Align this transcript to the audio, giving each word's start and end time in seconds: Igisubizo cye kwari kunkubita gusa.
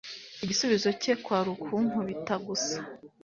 Igisubizo 0.43 0.87
cye 1.01 1.13
kwari 1.23 1.51
kunkubita 1.63 2.35
gusa. 2.47 2.79